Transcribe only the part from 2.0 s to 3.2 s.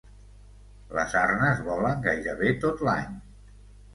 gairebé tot l'any.